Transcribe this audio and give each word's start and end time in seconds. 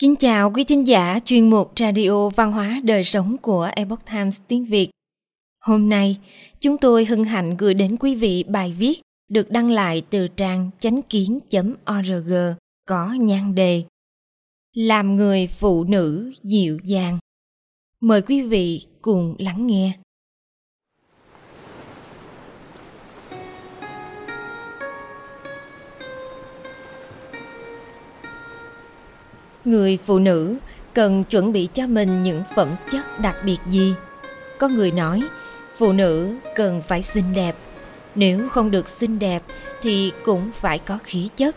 Kính 0.00 0.16
chào 0.16 0.50
quý 0.50 0.64
thính 0.64 0.86
giả 0.86 1.18
chuyên 1.24 1.50
mục 1.50 1.72
Radio 1.76 2.28
Văn 2.28 2.52
hóa 2.52 2.80
Đời 2.84 3.04
Sống 3.04 3.36
của 3.42 3.70
Epoch 3.76 4.06
Times 4.12 4.40
tiếng 4.48 4.64
Việt. 4.64 4.90
Hôm 5.64 5.88
nay, 5.88 6.18
chúng 6.60 6.78
tôi 6.78 7.04
hân 7.04 7.24
hạnh 7.24 7.56
gửi 7.56 7.74
đến 7.74 7.96
quý 8.00 8.14
vị 8.14 8.44
bài 8.48 8.74
viết 8.78 9.00
được 9.28 9.50
đăng 9.50 9.70
lại 9.70 10.02
từ 10.10 10.28
trang 10.28 10.70
chánh 10.78 11.02
kiến.org 11.02 12.32
có 12.86 13.12
nhan 13.12 13.54
đề 13.54 13.84
Làm 14.76 15.16
người 15.16 15.46
phụ 15.46 15.84
nữ 15.84 16.32
dịu 16.42 16.78
dàng. 16.84 17.18
Mời 18.00 18.22
quý 18.22 18.42
vị 18.42 18.86
cùng 19.02 19.34
lắng 19.38 19.66
nghe. 19.66 19.92
Người 29.64 29.98
phụ 30.04 30.18
nữ 30.18 30.56
cần 30.94 31.24
chuẩn 31.24 31.52
bị 31.52 31.68
cho 31.72 31.86
mình 31.86 32.22
những 32.22 32.42
phẩm 32.56 32.68
chất 32.90 33.20
đặc 33.20 33.36
biệt 33.44 33.58
gì? 33.70 33.94
Có 34.58 34.68
người 34.68 34.90
nói, 34.90 35.22
phụ 35.76 35.92
nữ 35.92 36.34
cần 36.56 36.82
phải 36.82 37.02
xinh 37.02 37.32
đẹp. 37.34 37.56
Nếu 38.14 38.48
không 38.48 38.70
được 38.70 38.88
xinh 38.88 39.18
đẹp 39.18 39.42
thì 39.82 40.12
cũng 40.24 40.50
phải 40.54 40.78
có 40.78 40.98
khí 41.04 41.28
chất. 41.36 41.56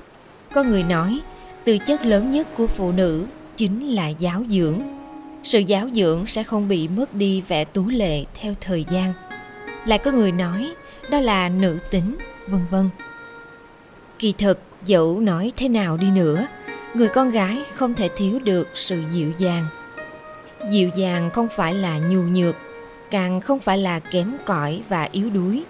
Có 0.53 0.63
người 0.63 0.83
nói, 0.83 1.19
tư 1.63 1.77
chất 1.77 2.05
lớn 2.05 2.31
nhất 2.31 2.47
của 2.57 2.67
phụ 2.67 2.91
nữ 2.91 3.25
chính 3.57 3.87
là 3.87 4.07
giáo 4.07 4.43
dưỡng. 4.49 4.81
Sự 5.43 5.59
giáo 5.59 5.89
dưỡng 5.93 6.27
sẽ 6.27 6.43
không 6.43 6.67
bị 6.67 6.87
mất 6.87 7.13
đi 7.13 7.41
vẻ 7.41 7.65
tú 7.65 7.87
lệ 7.87 8.25
theo 8.33 8.53
thời 8.61 8.85
gian. 8.91 9.13
Lại 9.85 9.99
có 9.99 10.11
người 10.11 10.31
nói, 10.31 10.73
đó 11.11 11.19
là 11.19 11.49
nữ 11.49 11.77
tính, 11.91 12.17
vân 12.47 12.61
vân. 12.71 12.89
Kỳ 14.19 14.33
thực, 14.37 14.59
dẫu 14.85 15.19
nói 15.19 15.51
thế 15.57 15.69
nào 15.69 15.97
đi 15.97 16.07
nữa 16.11 16.45
người 16.93 17.07
con 17.07 17.29
gái 17.29 17.63
không 17.73 17.93
thể 17.93 18.09
thiếu 18.15 18.39
được 18.39 18.67
sự 18.73 19.03
dịu 19.11 19.31
dàng. 19.37 19.65
Dịu 20.71 20.89
dàng 20.95 21.31
không 21.31 21.47
phải 21.51 21.73
là 21.73 21.97
nhu 21.97 22.21
nhược, 22.21 22.55
càng 23.11 23.41
không 23.41 23.59
phải 23.59 23.77
là 23.77 23.99
kém 23.99 24.33
cỏi 24.45 24.81
và 24.89 25.09
yếu 25.11 25.29
đuối. 25.29 25.63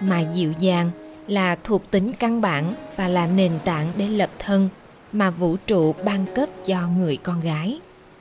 Mà 0.00 0.20
dịu 0.20 0.52
dàng 0.58 0.90
là 1.26 1.56
thuộc 1.64 1.90
tính 1.90 2.12
căn 2.12 2.40
bản 2.40 2.74
và 2.96 3.08
là 3.08 3.26
nền 3.26 3.52
tảng 3.64 3.92
để 3.96 4.08
lập 4.08 4.30
thân 4.38 4.68
mà 5.12 5.30
vũ 5.30 5.56
trụ 5.66 5.94
ban 6.04 6.26
cấp 6.34 6.48
cho 6.66 6.88
người 6.98 7.16
con 7.16 7.40
gái. 7.40 7.80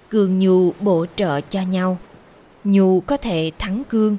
Cương 0.09 0.39
nhu 0.39 0.71
bổ 0.79 1.05
trợ 1.15 1.41
cho 1.41 1.61
nhau. 1.61 1.97
Nhu 2.63 2.99
có 2.99 3.17
thể 3.17 3.51
thắng 3.59 3.83
cương. 3.89 4.17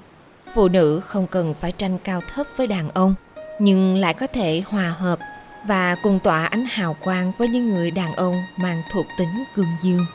Phụ 0.55 0.69
nữ 0.69 1.01
không 1.01 1.27
cần 1.27 1.55
phải 1.61 1.73
tranh 1.73 1.98
cao 2.05 2.20
thấp 2.35 2.47
với 2.57 2.67
đàn 2.67 2.91
ông, 2.91 3.15
nhưng 3.59 3.97
lại 3.97 4.15
có 4.15 4.27
thể 4.27 4.62
hòa 4.67 4.89
hợp 4.89 5.19
và 5.67 5.95
cùng 6.03 6.19
tỏa 6.20 6.45
ánh 6.45 6.65
hào 6.65 6.97
quang 7.01 7.33
với 7.39 7.48
những 7.48 7.75
người 7.75 7.91
đàn 7.91 8.15
ông 8.15 8.34
mang 8.57 8.83
thuộc 8.91 9.07
tính 9.19 9.45
cương 9.55 9.77
dương. 9.83 10.07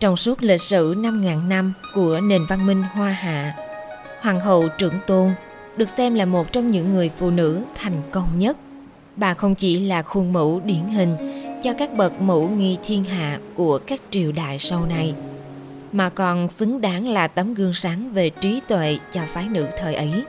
Trong 0.00 0.16
suốt 0.16 0.42
lịch 0.42 0.60
sử 0.60 0.94
5.000 0.94 1.48
năm 1.48 1.72
của 1.94 2.20
nền 2.20 2.46
văn 2.46 2.66
minh 2.66 2.82
Hoa 2.82 3.10
Hạ, 3.10 3.54
Hoàng 4.20 4.40
hậu 4.40 4.68
trưởng 4.78 5.00
tôn 5.06 5.30
được 5.76 5.88
xem 5.88 6.14
là 6.14 6.24
một 6.24 6.52
trong 6.52 6.70
những 6.70 6.92
người 6.92 7.10
phụ 7.18 7.30
nữ 7.30 7.62
thành 7.74 8.02
công 8.10 8.38
nhất. 8.38 8.56
Bà 9.16 9.34
không 9.34 9.54
chỉ 9.54 9.80
là 9.80 10.02
khuôn 10.02 10.32
mẫu 10.32 10.60
điển 10.64 10.84
hình 10.84 11.16
cho 11.62 11.72
các 11.78 11.96
bậc 11.96 12.20
mẫu 12.20 12.48
nghi 12.48 12.78
thiên 12.84 13.04
hạ 13.04 13.38
của 13.54 13.78
các 13.78 14.00
triều 14.10 14.32
đại 14.32 14.58
sau 14.58 14.86
này, 14.86 15.14
mà 15.92 16.08
còn 16.08 16.48
xứng 16.48 16.80
đáng 16.80 17.08
là 17.08 17.28
tấm 17.28 17.54
gương 17.54 17.74
sáng 17.74 18.12
về 18.12 18.30
trí 18.30 18.60
tuệ 18.68 18.98
cho 19.12 19.20
phái 19.26 19.48
nữ 19.48 19.66
thời 19.78 19.94
ấy. 19.94 20.24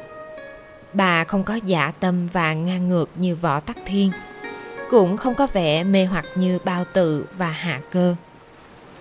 Bà 0.94 1.24
không 1.24 1.44
có 1.44 1.60
dạ 1.66 1.92
tâm 2.00 2.28
và 2.34 2.54
ngang 2.54 2.90
ngược 2.90 3.10
như 3.16 3.36
võ 3.36 3.60
tắc 3.60 3.78
thiên, 3.86 4.12
cũng 4.90 5.18
không 5.18 5.36
có 5.36 5.48
vẻ 5.54 5.84
mê 5.84 6.06
hoặc 6.06 6.26
như 6.36 6.60
bao 6.66 6.84
tự 6.94 7.26
và 7.38 7.50
hạ 7.50 7.82
cơ, 7.92 8.16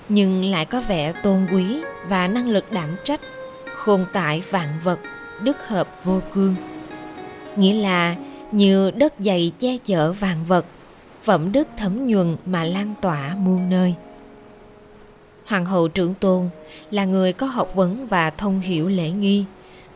nhưng 0.09 0.44
lại 0.44 0.65
có 0.65 0.81
vẻ 0.81 1.12
tôn 1.12 1.47
quý 1.53 1.83
và 2.09 2.27
năng 2.28 2.49
lực 2.49 2.72
đảm 2.72 2.97
trách, 3.05 3.21
khôn 3.77 4.05
tại 4.12 4.43
vạn 4.50 4.69
vật, 4.83 4.99
đức 5.41 5.69
hợp 5.69 6.05
vô 6.05 6.21
cương. 6.33 6.55
Nghĩa 7.56 7.75
là 7.75 8.17
như 8.53 8.91
đất 8.91 9.15
dày 9.19 9.53
che 9.59 9.77
chở 9.84 10.12
vạn 10.12 10.44
vật, 10.49 10.67
phẩm 11.22 11.53
đức 11.53 11.69
thấm 11.78 12.06
nhuần 12.06 12.37
mà 12.47 12.65
lan 12.65 12.94
tỏa 13.00 13.34
muôn 13.38 13.71
nơi. 13.71 13.94
Hoàng 15.47 15.67
hậu 15.67 15.88
trưởng 15.88 16.15
tôn 16.15 16.49
là 16.91 17.05
người 17.05 17.33
có 17.33 17.47
học 17.47 17.75
vấn 17.75 18.06
và 18.06 18.31
thông 18.31 18.61
hiểu 18.61 18.88
lễ 18.88 19.11
nghi, 19.11 19.44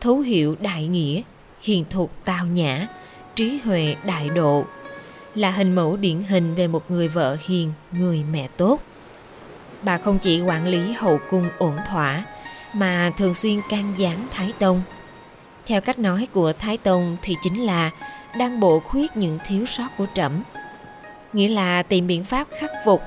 thấu 0.01 0.19
hiểu 0.19 0.55
đại 0.59 0.87
nghĩa 0.87 1.21
hiền 1.67 1.85
thục 1.89 2.11
tao 2.25 2.45
nhã, 2.45 2.87
trí 3.35 3.59
huệ 3.65 3.95
đại 4.03 4.29
độ, 4.29 4.65
là 5.35 5.51
hình 5.51 5.75
mẫu 5.75 5.97
điển 5.97 6.23
hình 6.23 6.55
về 6.55 6.67
một 6.67 6.91
người 6.91 7.07
vợ 7.07 7.37
hiền, 7.47 7.73
người 7.91 8.23
mẹ 8.31 8.47
tốt. 8.57 8.81
Bà 9.81 9.97
không 9.97 10.19
chỉ 10.19 10.41
quản 10.41 10.67
lý 10.67 10.93
hậu 10.93 11.19
cung 11.29 11.49
ổn 11.57 11.77
thỏa, 11.89 12.23
mà 12.73 13.11
thường 13.17 13.33
xuyên 13.33 13.59
can 13.69 13.93
gián 13.97 14.27
Thái 14.31 14.53
Tông. 14.59 14.81
Theo 15.65 15.81
cách 15.81 15.99
nói 15.99 16.27
của 16.33 16.53
Thái 16.53 16.77
Tông 16.77 17.17
thì 17.21 17.35
chính 17.43 17.65
là 17.65 17.91
đang 18.37 18.59
bổ 18.59 18.79
khuyết 18.79 19.17
những 19.17 19.39
thiếu 19.47 19.65
sót 19.65 19.87
của 19.97 20.05
trẫm. 20.15 20.41
Nghĩa 21.33 21.47
là 21.47 21.83
tìm 21.83 22.07
biện 22.07 22.23
pháp 22.23 22.47
khắc 22.59 22.71
phục, 22.85 23.01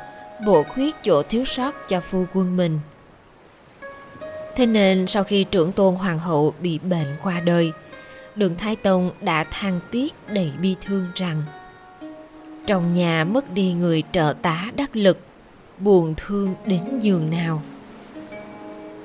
bổ 0.46 0.62
khuyết 0.62 0.96
chỗ 1.04 1.22
thiếu 1.22 1.44
sót 1.44 1.88
cho 1.88 2.00
phu 2.00 2.26
quân 2.34 2.56
mình. 2.56 2.80
Thế 4.56 4.66
nên 4.66 5.06
sau 5.06 5.24
khi 5.24 5.44
trưởng 5.44 5.72
tôn 5.72 5.94
hoàng 5.94 6.18
hậu 6.18 6.54
bị 6.60 6.78
bệnh 6.78 7.16
qua 7.22 7.40
đời, 7.40 7.72
đường 8.36 8.54
Thái 8.58 8.76
Tông 8.76 9.10
đã 9.20 9.44
than 9.44 9.80
tiếc 9.90 10.14
đầy 10.28 10.50
bi 10.62 10.76
thương 10.80 11.06
rằng 11.14 11.42
trong 12.66 12.92
nhà 12.92 13.24
mất 13.24 13.54
đi 13.54 13.72
người 13.72 14.02
trợ 14.12 14.34
tá 14.42 14.70
đắc 14.76 14.96
lực, 14.96 15.18
buồn 15.78 16.14
thương 16.16 16.54
đến 16.66 16.80
giường 17.00 17.30
nào. 17.30 17.62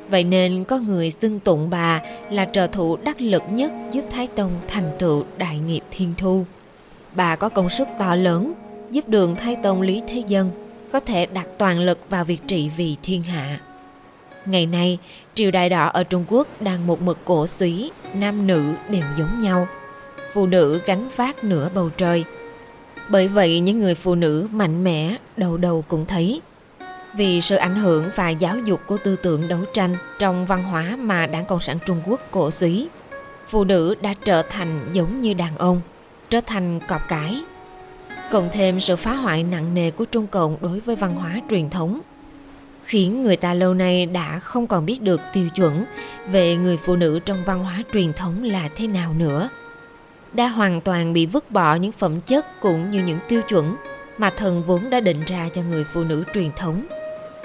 Vậy 0.10 0.24
nên 0.24 0.64
có 0.64 0.78
người 0.78 1.12
xưng 1.12 1.40
tụng 1.40 1.70
bà 1.70 2.02
là 2.30 2.46
trợ 2.46 2.68
thủ 2.68 2.98
đắc 2.98 3.22
lực 3.22 3.44
nhất 3.50 3.72
giúp 3.92 4.02
Thái 4.12 4.28
Tông 4.28 4.52
thành 4.68 4.92
tựu 5.00 5.24
đại 5.38 5.58
nghiệp 5.58 5.84
thiên 5.92 6.14
thu. 6.18 6.46
Bà 7.16 7.36
có 7.36 7.50
công 7.50 7.70
sức 7.70 7.88
to 8.00 8.16
lớn 8.16 8.54
giúp 8.92 9.08
đường 9.08 9.36
Thái 9.36 9.56
Tông 9.64 9.82
Lý 9.82 10.02
Thế 10.08 10.24
Dân 10.28 10.52
có 10.92 11.00
thể 11.00 11.26
đặt 11.26 11.48
toàn 11.58 11.80
lực 11.80 12.00
vào 12.10 12.26
việc 12.26 12.42
trị 12.48 12.72
vì 12.78 12.96
thiên 13.04 13.24
hạ. 13.24 13.60
Ngày 14.46 14.66
nay, 14.66 14.98
triều 15.34 15.52
đại 15.52 15.70
đỏ 15.70 15.88
ở 15.88 16.04
Trung 16.04 16.26
Quốc 16.28 16.48
đang 16.60 16.88
một 16.88 17.02
mực 17.02 17.18
cổ 17.26 17.48
suý, 17.48 17.92
nam 18.14 18.48
nữ 18.48 18.74
đều 18.90 19.04
giống 19.18 19.42
nhau. 19.42 19.68
Phụ 20.34 20.46
nữ 20.46 20.82
gánh 20.86 21.10
vác 21.16 21.44
nửa 21.44 21.70
bầu 21.76 21.90
trời. 21.98 22.24
Bởi 23.10 23.28
vậy 23.28 23.60
những 23.60 23.80
người 23.80 23.96
phụ 23.96 24.16
nữ 24.16 24.48
mạnh 24.52 24.84
mẽ 24.84 25.16
đầu 25.38 25.58
đầu 25.58 25.84
cũng 25.88 26.06
thấy. 26.06 26.42
Vì 27.14 27.42
sự 27.42 27.56
ảnh 27.56 27.76
hưởng 27.76 28.10
và 28.16 28.30
giáo 28.30 28.60
dục 28.60 28.82
của 28.88 28.98
tư 28.98 29.16
tưởng 29.16 29.48
đấu 29.48 29.60
tranh 29.74 29.96
trong 30.20 30.46
văn 30.46 30.64
hóa 30.64 30.96
mà 31.00 31.26
Đảng 31.26 31.46
Cộng 31.46 31.60
sản 31.60 31.78
Trung 31.86 32.02
Quốc 32.06 32.20
cổ 32.32 32.52
suý, 32.52 32.88
phụ 33.48 33.64
nữ 33.64 33.96
đã 34.02 34.14
trở 34.24 34.42
thành 34.42 34.86
giống 34.94 35.22
như 35.22 35.34
đàn 35.34 35.58
ông, 35.58 35.82
trở 36.30 36.42
thành 36.42 36.80
cọp 36.88 37.02
cái. 37.08 37.44
Cộng 38.32 38.50
thêm 38.52 38.80
sự 38.80 38.96
phá 38.96 39.14
hoại 39.14 39.44
nặng 39.44 39.74
nề 39.74 39.92
của 39.92 40.06
Trung 40.06 40.28
Cộng 40.28 40.58
đối 40.62 40.80
với 40.80 40.96
văn 40.96 41.16
hóa 41.16 41.42
truyền 41.50 41.70
thống 41.70 42.02
khiến 42.86 43.24
người 43.24 43.36
ta 43.36 43.54
lâu 43.54 43.74
nay 43.74 44.06
đã 44.06 44.40
không 44.40 44.68
còn 44.68 44.86
biết 44.86 45.02
được 45.02 45.22
tiêu 45.34 45.50
chuẩn 45.56 45.86
về 46.32 46.56
người 46.56 46.78
phụ 46.78 46.96
nữ 46.96 47.20
trong 47.26 47.46
văn 47.46 47.60
hóa 47.60 47.84
truyền 47.94 48.14
thống 48.14 48.44
là 48.44 48.70
thế 48.76 48.88
nào 48.88 49.14
nữa. 49.14 49.50
Đã 50.34 50.48
hoàn 50.48 50.82
toàn 50.82 51.14
bị 51.14 51.26
vứt 51.26 51.52
bỏ 51.52 51.76
những 51.76 51.92
phẩm 51.92 52.22
chất 52.22 52.62
cũng 52.62 52.92
như 52.92 53.04
những 53.04 53.20
tiêu 53.28 53.42
chuẩn 53.42 53.76
mà 54.18 54.30
thần 54.30 54.64
vốn 54.64 54.90
đã 54.90 55.00
định 55.00 55.24
ra 55.26 55.50
cho 55.54 55.62
người 55.62 55.84
phụ 55.84 56.04
nữ 56.04 56.24
truyền 56.34 56.52
thống, 56.56 56.86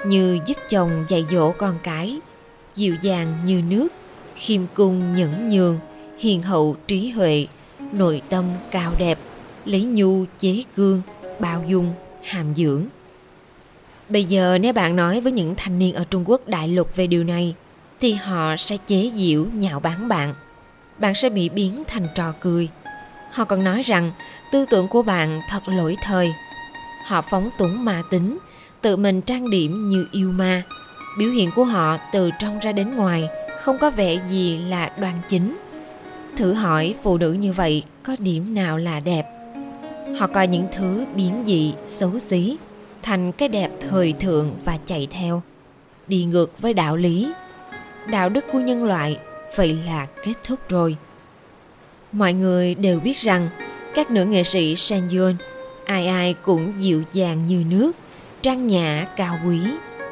như 0.05 0.39
giúp 0.45 0.57
chồng 0.69 1.05
dạy 1.07 1.25
dỗ 1.31 1.51
con 1.51 1.75
cái, 1.83 2.19
dịu 2.75 2.95
dàng 3.01 3.27
như 3.45 3.61
nước, 3.69 3.87
khiêm 4.35 4.61
cung 4.73 5.15
nhẫn 5.15 5.49
nhường, 5.49 5.79
hiền 6.19 6.41
hậu 6.41 6.75
trí 6.87 7.09
huệ, 7.09 7.47
nội 7.91 8.21
tâm 8.29 8.45
cao 8.71 8.93
đẹp, 8.99 9.19
lấy 9.65 9.85
nhu 9.85 10.25
chế 10.39 10.63
cương, 10.75 11.01
bao 11.39 11.63
dung, 11.67 11.93
hàm 12.23 12.55
dưỡng. 12.55 12.85
Bây 14.11 14.23
giờ 14.23 14.57
nếu 14.61 14.73
bạn 14.73 14.95
nói 14.95 15.21
với 15.21 15.31
những 15.31 15.55
thanh 15.57 15.79
niên 15.79 15.93
ở 15.93 16.03
Trung 16.09 16.23
Quốc 16.29 16.47
đại 16.47 16.67
lục 16.67 16.95
về 16.95 17.07
điều 17.07 17.23
này, 17.23 17.55
thì 17.99 18.13
họ 18.13 18.55
sẽ 18.55 18.77
chế 18.87 19.11
giễu 19.15 19.45
nhạo 19.53 19.79
báng 19.79 20.07
bạn. 20.07 20.33
Bạn 20.97 21.15
sẽ 21.15 21.29
bị 21.29 21.49
biến 21.49 21.83
thành 21.87 22.07
trò 22.15 22.33
cười. 22.39 22.69
Họ 23.31 23.45
còn 23.45 23.63
nói 23.63 23.81
rằng 23.81 24.11
tư 24.51 24.65
tưởng 24.69 24.87
của 24.87 25.01
bạn 25.01 25.39
thật 25.49 25.59
lỗi 25.67 25.95
thời. 26.01 26.33
Họ 27.05 27.21
phóng 27.21 27.49
túng 27.57 27.85
ma 27.85 28.01
tính, 28.09 28.37
tự 28.81 28.97
mình 28.97 29.21
trang 29.21 29.49
điểm 29.49 29.89
như 29.89 30.07
yêu 30.11 30.31
ma. 30.31 30.63
Biểu 31.17 31.31
hiện 31.31 31.49
của 31.55 31.63
họ 31.63 31.97
từ 32.11 32.29
trong 32.39 32.59
ra 32.59 32.71
đến 32.71 32.95
ngoài 32.95 33.29
không 33.61 33.77
có 33.77 33.91
vẻ 33.91 34.19
gì 34.29 34.57
là 34.57 34.91
đoan 34.99 35.13
chính. 35.29 35.57
Thử 36.37 36.53
hỏi 36.53 36.95
phụ 37.03 37.17
nữ 37.17 37.33
như 37.33 37.53
vậy 37.53 37.83
có 38.03 38.15
điểm 38.19 38.53
nào 38.53 38.77
là 38.77 38.99
đẹp? 38.99 39.25
Họ 40.19 40.27
coi 40.27 40.47
những 40.47 40.67
thứ 40.71 41.05
biến 41.15 41.43
dị, 41.47 41.73
xấu 41.87 42.19
xí, 42.19 42.57
thành 43.03 43.31
cái 43.31 43.49
đẹp 43.49 43.69
thời 43.89 44.13
thượng 44.13 44.55
và 44.65 44.77
chạy 44.85 45.07
theo. 45.11 45.41
Đi 46.07 46.23
ngược 46.23 46.61
với 46.61 46.73
đạo 46.73 46.95
lý, 46.95 47.31
đạo 48.07 48.29
đức 48.29 48.45
của 48.51 48.59
nhân 48.59 48.83
loại, 48.83 49.19
vậy 49.55 49.79
là 49.85 50.07
kết 50.23 50.33
thúc 50.43 50.59
rồi. 50.69 50.97
Mọi 52.11 52.33
người 52.33 52.75
đều 52.75 52.99
biết 52.99 53.17
rằng, 53.17 53.49
các 53.93 54.11
nữ 54.11 54.25
nghệ 54.25 54.43
sĩ 54.43 54.75
Sanyeon 54.75 55.33
ai 55.85 56.07
ai 56.07 56.33
cũng 56.33 56.73
dịu 56.77 57.03
dàng 57.13 57.47
như 57.47 57.63
nước, 57.69 57.91
trang 58.41 58.67
nhã, 58.67 59.07
cao 59.15 59.39
quý 59.47 59.59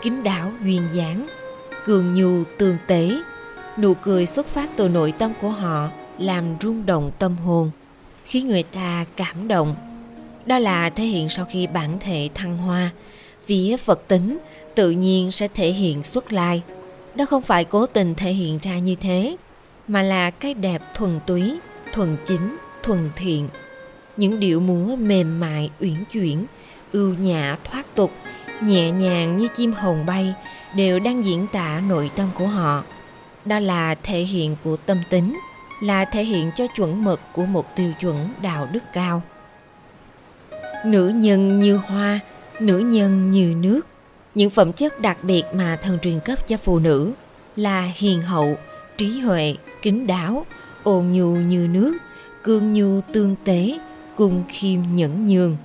kính 0.01 0.23
đáo, 0.23 0.51
duyên 0.63 0.81
dáng, 0.93 1.27
cường 1.85 2.13
nhu, 2.13 2.43
tương 2.57 2.77
tế. 2.87 3.11
Nụ 3.77 3.93
cười 3.93 4.25
xuất 4.25 4.47
phát 4.47 4.69
từ 4.75 4.87
nội 4.87 5.13
tâm 5.17 5.33
của 5.41 5.49
họ 5.49 5.89
làm 6.17 6.45
rung 6.61 6.85
động 6.85 7.11
tâm 7.19 7.37
hồn, 7.37 7.71
khiến 8.25 8.47
người 8.47 8.63
ta 8.63 9.05
cảm 9.15 9.47
động 9.47 9.75
đó 10.49 10.59
là 10.59 10.89
thể 10.89 11.03
hiện 11.03 11.29
sau 11.29 11.45
khi 11.45 11.67
bản 11.67 11.97
thể 11.99 12.29
thăng 12.35 12.57
hoa. 12.57 12.89
Phía 13.45 13.77
phật 13.77 14.07
tính 14.07 14.37
tự 14.75 14.91
nhiên 14.91 15.31
sẽ 15.31 15.47
thể 15.47 15.71
hiện 15.71 16.03
xuất 16.03 16.33
lai. 16.33 16.61
Đó 17.15 17.25
không 17.25 17.41
phải 17.41 17.63
cố 17.63 17.85
tình 17.85 18.15
thể 18.15 18.33
hiện 18.33 18.59
ra 18.61 18.79
như 18.79 18.95
thế, 18.95 19.37
mà 19.87 20.01
là 20.01 20.29
cái 20.29 20.53
đẹp 20.53 20.81
thuần 20.95 21.19
túy, 21.27 21.59
thuần 21.93 22.17
chính, 22.25 22.57
thuần 22.83 23.09
thiện. 23.15 23.49
Những 24.17 24.39
điệu 24.39 24.59
múa 24.59 24.95
mềm 24.95 25.39
mại, 25.39 25.69
uyển 25.79 26.03
chuyển, 26.13 26.45
ưu 26.91 27.13
nhã, 27.13 27.55
thoát 27.63 27.95
tục, 27.95 28.11
nhẹ 28.61 28.91
nhàng 28.91 29.37
như 29.37 29.47
chim 29.55 29.73
hồng 29.73 30.05
bay 30.05 30.33
đều 30.75 30.99
đang 30.99 31.25
diễn 31.25 31.47
tả 31.47 31.81
nội 31.89 32.11
tâm 32.15 32.29
của 32.35 32.47
họ. 32.47 32.83
Đó 33.45 33.59
là 33.59 33.95
thể 33.95 34.19
hiện 34.19 34.55
của 34.63 34.77
tâm 34.77 34.97
tính, 35.09 35.39
là 35.81 36.05
thể 36.05 36.23
hiện 36.23 36.51
cho 36.55 36.67
chuẩn 36.67 37.03
mực 37.03 37.19
của 37.33 37.45
một 37.45 37.75
tiêu 37.75 37.91
chuẩn 37.99 38.29
đạo 38.41 38.67
đức 38.71 38.83
cao 38.93 39.21
nữ 40.85 41.09
nhân 41.09 41.59
như 41.59 41.75
hoa 41.75 42.19
nữ 42.59 42.77
nhân 42.79 43.31
như 43.31 43.55
nước 43.61 43.81
những 44.35 44.49
phẩm 44.49 44.73
chất 44.73 44.99
đặc 44.99 45.23
biệt 45.23 45.43
mà 45.53 45.75
thần 45.75 45.99
truyền 45.99 46.19
cấp 46.19 46.47
cho 46.47 46.57
phụ 46.57 46.79
nữ 46.79 47.11
là 47.55 47.91
hiền 47.95 48.21
hậu 48.21 48.55
trí 48.97 49.19
huệ 49.19 49.55
kính 49.81 50.07
đáo 50.07 50.45
ôn 50.83 51.05
nhu 51.05 51.27
như 51.27 51.67
nước 51.67 51.97
cương 52.43 52.73
nhu 52.73 53.01
tương 53.13 53.35
tế 53.43 53.79
cung 54.15 54.43
khiêm 54.49 54.79
nhẫn 54.95 55.27
nhường 55.27 55.57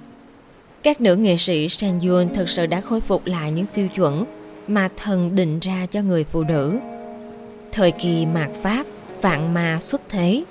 các 0.85 1.01
nữ 1.01 1.17
nghệ 1.17 1.37
sĩ 1.37 1.69
Sanyun 1.69 2.35
thực 2.35 2.49
sự 2.49 2.67
đã 2.67 2.81
khôi 2.81 3.01
phục 3.01 3.27
lại 3.27 3.53
những 3.53 3.67
tiêu 3.75 3.89
chuẩn 3.89 4.25
mà 4.69 4.89
thần 4.97 5.35
định 5.35 5.59
ra 5.59 5.87
cho 5.91 6.01
người 6.01 6.25
phụ 6.25 6.43
nữ. 6.43 6.79
Thời 7.73 7.91
kỳ 7.91 8.27
mạt 8.27 8.51
Pháp, 8.63 8.87
vạn 9.23 9.55
ma 9.55 9.79
xuất 9.81 10.01
thế, 10.09 10.45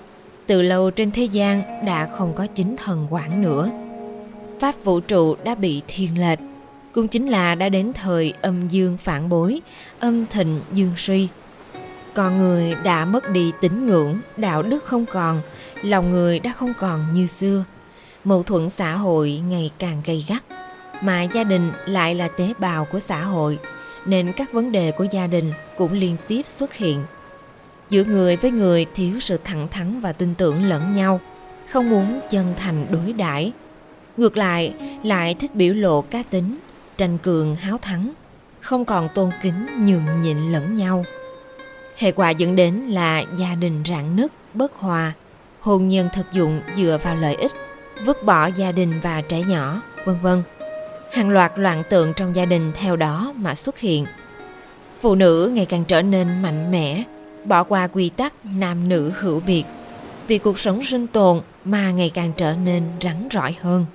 từ 0.48 0.62
lâu 0.62 0.92
trên 0.92 1.12
thế 1.12 1.24
gian 1.24 1.86
đã 1.86 2.06
không 2.06 2.34
có 2.36 2.48
chính 2.48 2.76
thần 2.78 3.08
quản 3.10 3.42
nữa. 3.42 3.70
Pháp 4.64 4.84
vũ 4.84 5.00
trụ 5.00 5.36
đã 5.44 5.56
bị 5.56 5.82
thiên 5.88 6.22
lệch, 6.22 6.40
cũng 6.94 7.08
chính 7.08 7.28
là 7.28 7.56
đã 7.56 7.70
đến 7.70 7.94
thời 7.94 8.34
âm 8.42 8.68
dương 8.68 8.98
phản 8.98 9.30
bối, 9.30 9.62
âm 10.00 10.26
thịnh 10.26 10.62
dương 10.74 10.92
suy. 10.98 11.28
Con 12.14 12.38
người 12.38 12.76
đã 12.84 13.06
mất 13.06 13.30
đi 13.30 13.52
tín 13.62 13.88
ngưỡng, 13.88 14.20
đạo 14.38 14.64
đức 14.64 14.84
không 14.84 15.06
còn, 15.06 15.42
lòng 15.82 16.12
người 16.12 16.40
đã 16.40 16.52
không 16.52 16.74
còn 16.80 17.14
như 17.14 17.28
xưa. 17.28 17.66
Mâu 18.24 18.44
thuẫn 18.44 18.70
xã 18.70 18.96
hội 18.96 19.42
ngày 19.50 19.72
càng 19.80 20.02
gay 20.06 20.26
gắt 20.28 20.44
mà 21.02 21.22
gia 21.24 21.44
đình 21.44 21.72
lại 21.86 22.16
là 22.16 22.28
tế 22.28 22.54
bào 22.60 22.86
của 22.86 23.00
xã 23.00 23.22
hội 23.22 23.60
nên 24.06 24.34
các 24.34 24.54
vấn 24.54 24.72
đề 24.72 24.92
của 24.92 25.06
gia 25.12 25.28
đình 25.28 25.52
cũng 25.78 25.94
liên 25.94 26.16
tiếp 26.28 26.48
xuất 26.48 26.74
hiện. 26.74 27.04
Giữa 27.90 28.04
người 28.04 28.36
với 28.36 28.52
người 28.52 28.86
thiếu 28.94 29.20
sự 29.20 29.40
thẳng 29.44 29.68
thắn 29.68 30.02
và 30.02 30.12
tin 30.12 30.36
tưởng 30.36 30.64
lẫn 30.64 30.96
nhau 30.96 31.20
không 31.70 31.90
muốn 31.90 32.20
chân 32.30 32.54
thành 32.58 32.86
đối 32.92 33.14
đãi 33.14 33.52
ngược 34.18 34.38
lại 34.38 34.74
lại 35.04 35.34
thích 35.34 35.56
biểu 35.56 35.74
lộ 35.74 36.02
cá 36.02 36.24
tính 36.24 36.58
tranh 36.98 37.18
cường 37.18 37.56
háo 37.56 37.78
thắng 37.78 38.12
không 38.62 38.86
còn 38.86 39.10
tôn 39.16 39.30
kính 39.42 39.66
nhường 39.86 40.22
nhịn 40.22 40.38
lẫn 40.38 40.78
nhau 40.78 41.04
hệ 41.98 42.12
quả 42.12 42.30
dẫn 42.30 42.56
đến 42.56 42.74
là 42.76 43.24
gia 43.38 43.56
đình 43.56 43.84
rạn 43.86 44.16
nứt 44.16 44.32
bất 44.54 44.76
hòa 44.76 45.14
hôn 45.60 45.88
nhân 45.88 46.10
thực 46.14 46.32
dụng 46.32 46.62
dựa 46.76 46.98
vào 47.04 47.16
lợi 47.16 47.36
ích 47.36 47.52
vứt 48.06 48.24
bỏ 48.24 48.48
gia 48.48 48.72
đình 48.72 49.00
và 49.04 49.22
trẻ 49.22 49.44
nhỏ, 49.44 49.82
vân 50.06 50.20
vân. 50.22 50.44
Hàng 51.12 51.30
loạt 51.30 51.52
loạn 51.56 51.84
tượng 51.90 52.14
trong 52.14 52.36
gia 52.36 52.46
đình 52.46 52.72
theo 52.76 52.96
đó 52.96 53.34
mà 53.38 53.56
xuất 53.56 53.80
hiện. 53.80 54.06
Phụ 55.00 55.16
nữ 55.16 55.52
ngày 55.54 55.66
càng 55.66 55.86
trở 55.86 56.02
nên 56.02 56.42
mạnh 56.42 56.72
mẽ, 56.72 57.04
bỏ 57.46 57.64
qua 57.64 57.88
quy 57.88 58.10
tắc 58.10 58.34
nam 58.44 58.90
nữ 58.90 59.12
hữu 59.20 59.40
biệt, 59.40 59.64
vì 60.28 60.38
cuộc 60.38 60.60
sống 60.60 60.84
sinh 60.84 61.08
tồn 61.08 61.42
mà 61.66 61.92
ngày 61.92 62.10
càng 62.10 62.32
trở 62.38 62.54
nên 62.54 62.84
rắn 63.02 63.28
rỏi 63.32 63.56
hơn. 63.62 63.86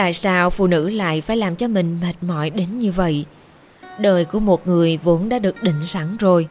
Tại 0.00 0.14
sao 0.14 0.50
phụ 0.50 0.66
nữ 0.66 0.90
lại 0.90 1.20
phải 1.20 1.36
làm 1.36 1.56
cho 1.56 1.68
mình 1.68 1.98
mệt 2.02 2.12
mỏi 2.20 2.50
đến 2.50 2.78
như 2.78 2.92
vậy? 2.92 3.24
Đời 3.98 4.24
của 4.24 4.40
một 4.40 4.66
người 4.66 4.98
vốn 5.02 5.28
đã 5.28 5.38
được 5.38 5.62
định 5.62 5.84
sẵn 5.84 6.16
rồi. 6.16 6.48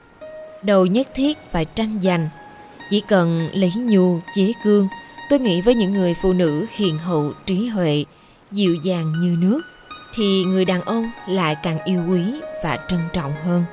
Đâu 0.63 0.86
nhất 0.86 1.07
thiết 1.16 1.38
phải 1.51 1.66
tranh 1.66 2.00
giành, 2.04 2.30
chỉ 2.90 3.01
cần 3.01 3.50
lấy 3.54 3.72
nhu 3.75 4.19
chế 4.36 4.51
cương 4.63 4.88
Tôi 5.30 5.40
nghĩ 5.40 5.62
với 5.62 5.75
những 5.75 5.94
người 5.94 6.13
phụ 6.22 6.34
nữ 6.34 6.66
hiền 6.75 6.98
hậu, 6.98 7.34
trí 7.46 7.68
huệ, 7.68 8.06
dịu 8.51 8.75
dàng 8.84 9.13
như 9.22 9.38
nước, 9.40 9.62
thì 10.16 10.44
người 10.44 10.66
đàn 10.66 10.81
ông 10.81 11.12
lại 11.28 11.56
càng 11.63 11.84
yêu 11.86 12.04
quý 12.10 12.22
và 12.63 12.80
trân 12.88 13.00
trọng 13.13 13.34
hơn. 13.44 13.63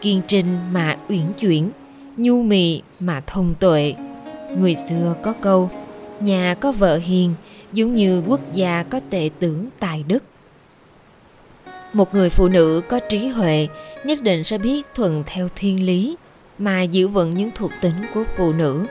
Kiên 0.00 0.20
trinh 0.26 0.58
mà 0.72 0.96
uyển 1.08 1.32
chuyển, 1.40 1.70
nhu 2.16 2.42
mì 2.42 2.82
mà 3.00 3.20
thông 3.26 3.54
tuệ. 3.60 3.94
Người 4.58 4.76
xưa 4.88 5.14
có 5.22 5.32
câu, 5.40 5.70
nhà 6.24 6.54
có 6.60 6.72
vợ 6.72 6.96
hiền, 6.96 7.34
giống 7.72 7.96
như 7.96 8.22
quốc 8.26 8.40
gia 8.52 8.82
có 8.82 9.00
tệ 9.10 9.30
tướng 9.38 9.68
tài 9.78 10.04
đức. 10.08 10.24
Một 11.92 12.14
người 12.14 12.30
phụ 12.30 12.48
nữ 12.48 12.82
có 12.88 13.00
trí 13.08 13.28
huệ 13.28 13.68
nhất 14.04 14.22
định 14.22 14.44
sẽ 14.44 14.58
biết 14.58 14.86
thuận 14.94 15.22
theo 15.26 15.48
thiên 15.56 15.86
lý 15.86 16.16
mà 16.58 16.82
giữ 16.82 17.08
vững 17.08 17.34
những 17.36 17.50
thuộc 17.54 17.70
tính 17.80 17.94
của 18.14 18.24
phụ 18.36 18.52
nữ 18.52 18.86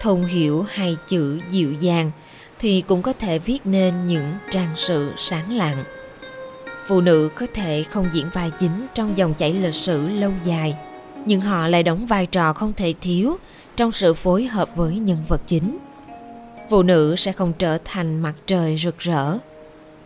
thông 0.00 0.24
hiểu 0.24 0.62
hai 0.62 0.96
chữ 1.08 1.40
dịu 1.50 1.72
dàng 1.72 2.10
thì 2.58 2.80
cũng 2.80 3.02
có 3.02 3.12
thể 3.12 3.38
viết 3.38 3.58
nên 3.64 4.08
những 4.08 4.32
trang 4.50 4.70
sử 4.76 5.12
sáng 5.16 5.52
lạng. 5.56 5.84
Phụ 6.86 7.00
nữ 7.00 7.30
có 7.36 7.46
thể 7.54 7.82
không 7.82 8.06
diễn 8.12 8.26
vai 8.32 8.50
chính 8.58 8.86
trong 8.94 9.16
dòng 9.16 9.34
chảy 9.34 9.52
lịch 9.52 9.74
sử 9.74 10.08
lâu 10.08 10.32
dài, 10.44 10.76
nhưng 11.26 11.40
họ 11.40 11.68
lại 11.68 11.82
đóng 11.82 12.06
vai 12.06 12.26
trò 12.26 12.52
không 12.52 12.72
thể 12.72 12.94
thiếu 13.00 13.36
trong 13.76 13.92
sự 13.92 14.14
phối 14.14 14.44
hợp 14.44 14.76
với 14.76 14.96
nhân 14.96 15.18
vật 15.28 15.40
chính. 15.46 15.78
Phụ 16.72 16.82
nữ 16.82 17.16
sẽ 17.16 17.32
không 17.32 17.52
trở 17.58 17.78
thành 17.84 18.20
mặt 18.22 18.34
trời 18.46 18.76
rực 18.78 18.98
rỡ, 18.98 19.38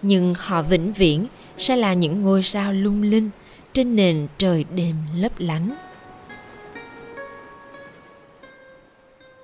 nhưng 0.02 0.34
họ 0.38 0.62
vĩnh 0.62 0.92
viễn 0.92 1.26
sẽ 1.58 1.76
là 1.76 1.94
những 1.94 2.22
ngôi 2.22 2.42
sao 2.42 2.72
lung 2.72 3.02
linh 3.02 3.30
trên 3.72 3.96
nền 3.96 4.26
trời 4.38 4.64
đêm 4.74 4.96
lấp 5.16 5.32
lánh. 5.38 5.70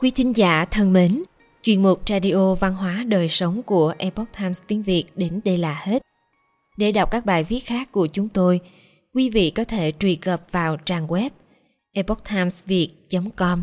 Quý 0.00 0.10
thính 0.10 0.36
giả 0.36 0.64
thân 0.64 0.92
mến, 0.92 1.22
chuyên 1.62 1.82
mục 1.82 2.00
Radio 2.08 2.54
Văn 2.54 2.74
hóa 2.74 3.04
Đời 3.06 3.28
Sống 3.28 3.62
của 3.62 3.94
Epoch 3.98 4.28
Times 4.38 4.60
tiếng 4.66 4.82
Việt 4.82 5.04
đến 5.16 5.40
đây 5.44 5.56
là 5.56 5.80
hết. 5.84 6.02
Để 6.76 6.92
đọc 6.92 7.10
các 7.10 7.26
bài 7.26 7.44
viết 7.44 7.60
khác 7.60 7.92
của 7.92 8.06
chúng 8.06 8.28
tôi, 8.28 8.60
quý 9.14 9.30
vị 9.30 9.50
có 9.50 9.64
thể 9.64 9.92
truy 9.98 10.16
cập 10.16 10.42
vào 10.52 10.76
trang 10.76 11.06
web 11.06 11.30
epochtimesviet.com. 11.92 13.62